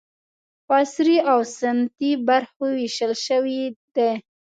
[0.65, 3.61] په عصري او سنتي برخو وېشل شوي
[3.95, 4.11] دي.